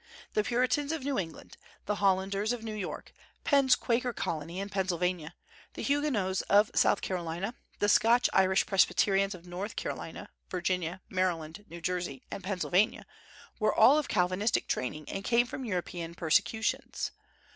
The 0.33 0.43
Puritans 0.43 0.91
of 0.91 1.03
New 1.03 1.19
England, 1.19 1.57
the 1.85 1.97
Hollanders 2.01 2.51
of 2.51 2.63
New 2.63 2.73
York, 2.73 3.13
Penn's 3.43 3.75
Quaker 3.75 4.13
colony 4.13 4.59
in 4.59 4.69
Pennsylvania, 4.69 5.35
the 5.75 5.83
Huguenots 5.83 6.41
of 6.49 6.71
South 6.73 7.01
Carolina, 7.01 7.53
the 7.77 7.87
Scotch 7.87 8.27
Irish 8.33 8.65
Presbyterians 8.65 9.35
of 9.35 9.45
North 9.45 9.75
Carolina, 9.75 10.29
Virginia, 10.49 11.01
Maryland, 11.07 11.65
New 11.69 11.81
Jersey, 11.81 12.23
and 12.31 12.43
Pennsylvania, 12.43 13.05
were 13.59 13.75
all 13.75 13.99
of 13.99 14.07
Calvinistic 14.07 14.65
training 14.67 15.07
and 15.07 15.23
came 15.23 15.45
from 15.45 15.65
European 15.65 16.15
persecutions. 16.15 17.11